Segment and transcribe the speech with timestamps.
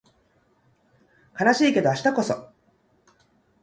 [1.39, 2.51] 悲しいけど明日こそ